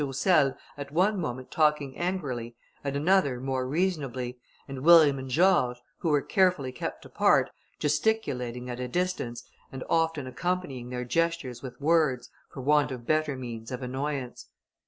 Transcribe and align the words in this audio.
Roussel 0.03 0.57
at 0.79 0.91
one 0.91 1.19
moment 1.21 1.51
talking 1.51 1.95
angrily, 1.95 2.55
at 2.83 2.95
another 2.95 3.39
more 3.39 3.67
reasonably, 3.67 4.39
and 4.67 4.81
William 4.81 5.19
and 5.19 5.29
George, 5.29 5.77
who 5.99 6.09
were 6.09 6.23
carefully 6.23 6.71
kept 6.71 7.05
apart, 7.05 7.51
gesticulating 7.77 8.67
at 8.67 8.79
a 8.79 8.87
distance, 8.87 9.43
and 9.71 9.83
often 9.91 10.25
accompanying 10.25 10.89
their 10.89 11.05
gestures 11.05 11.61
with 11.61 11.79
words, 11.79 12.31
for 12.49 12.61
want 12.61 12.89
of 12.91 13.05
better 13.05 13.35
means 13.35 13.69
of 13.71 13.83
annoyance. 13.83 14.47